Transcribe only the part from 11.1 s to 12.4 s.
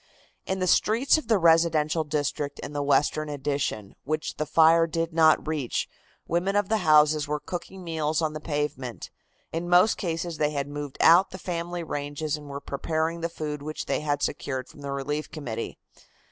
the family ranges,